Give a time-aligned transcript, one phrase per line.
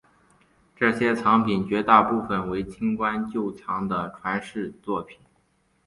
[0.75, 5.19] 这些藏品绝大部分为清宫旧藏的传世作品。